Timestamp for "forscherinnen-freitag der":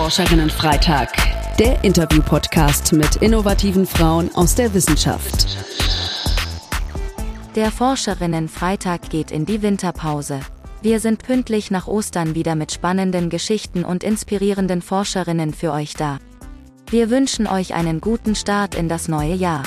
0.00-1.84